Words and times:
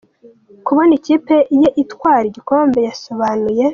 kubona 0.65 0.91
ikipe 0.99 1.35
ye 1.61 1.67
itwara 1.83 2.25
igikombe. 2.29 2.79
Yasobanuye 2.87 3.65